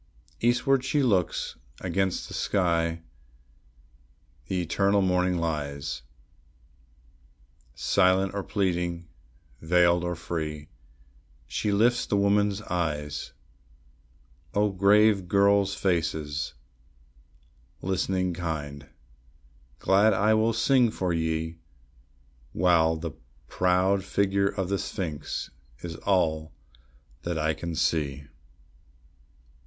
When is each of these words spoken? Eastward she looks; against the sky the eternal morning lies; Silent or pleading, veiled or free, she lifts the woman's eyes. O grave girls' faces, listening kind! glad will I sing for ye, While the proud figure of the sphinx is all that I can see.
Eastward 0.39 0.83
she 0.83 1.03
looks; 1.03 1.57
against 1.79 2.27
the 2.27 2.33
sky 2.33 3.03
the 4.47 4.59
eternal 4.59 5.03
morning 5.03 5.37
lies; 5.37 6.01
Silent 7.75 8.33
or 8.33 8.41
pleading, 8.41 9.07
veiled 9.61 10.03
or 10.03 10.15
free, 10.15 10.69
she 11.45 11.71
lifts 11.71 12.07
the 12.07 12.17
woman's 12.17 12.63
eyes. 12.63 13.33
O 14.55 14.71
grave 14.71 15.27
girls' 15.27 15.75
faces, 15.75 16.55
listening 17.83 18.33
kind! 18.33 18.87
glad 19.77 20.17
will 20.33 20.49
I 20.49 20.53
sing 20.53 20.89
for 20.89 21.13
ye, 21.13 21.59
While 22.53 22.95
the 22.95 23.11
proud 23.47 24.03
figure 24.03 24.47
of 24.49 24.67
the 24.67 24.79
sphinx 24.79 25.51
is 25.83 25.95
all 25.97 26.51
that 27.21 27.37
I 27.37 27.53
can 27.53 27.75
see. 27.75 28.23